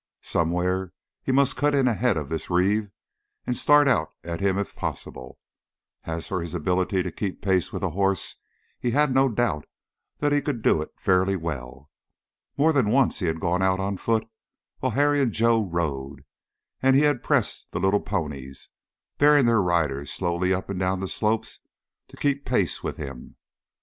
[0.23, 2.89] Somewhere he must cut in ahead of this Reeve
[3.45, 5.37] and start out at him if possible.
[6.05, 8.37] As for his ability to keep pace with a horse
[8.79, 9.67] he had no doubt
[10.17, 11.91] that he could do it fairly well.
[12.57, 14.27] More than once he had gone out on foot,
[14.79, 16.25] while Harry and Joe rode,
[16.81, 18.69] and he had pressed the little ponies,
[19.19, 21.59] bearing their riders slowly up and down the slopes,
[22.07, 23.35] to keep pace with him.